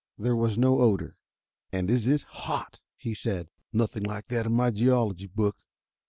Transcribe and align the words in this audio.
There 0.17 0.35
was 0.35 0.57
no 0.57 0.79
odor. 0.81 1.15
"And 1.71 1.87
is 1.91 2.07
it 2.07 2.23
hot!" 2.23 2.79
he 2.97 3.13
said. 3.13 3.49
"Nothing 3.71 4.01
like 4.01 4.29
that 4.29 4.47
in 4.47 4.51
my 4.51 4.71
geology 4.71 5.27
book. 5.27 5.55